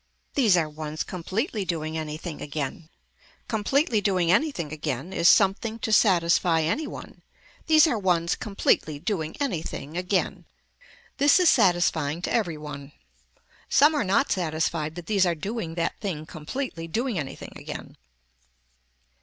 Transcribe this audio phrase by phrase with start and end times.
[0.33, 2.89] These are ones completely doing anything again.
[3.47, 7.21] Completely doing anything again is something to satisfy any one.
[7.67, 10.45] These are ones completely doing anything again.
[11.17, 12.93] This is satisfying to every one.
[13.69, 17.95] Some are not satisfied that these are doing that thing completely doing anything again.